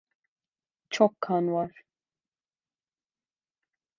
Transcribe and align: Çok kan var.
Çok 0.89 1.21
kan 1.21 1.47
var. 1.51 1.71